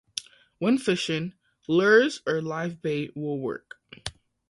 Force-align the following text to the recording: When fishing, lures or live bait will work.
When 0.57 0.79
fishing, 0.79 1.33
lures 1.67 2.23
or 2.25 2.41
live 2.41 2.81
bait 2.81 3.15
will 3.15 3.37
work. 3.37 3.75